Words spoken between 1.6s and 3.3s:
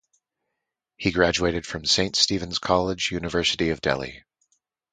from Saint Stephens College,